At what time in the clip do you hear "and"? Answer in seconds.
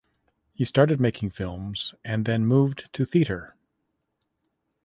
2.03-2.25